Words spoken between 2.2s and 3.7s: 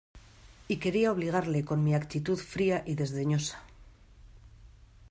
fría y desdeñosa.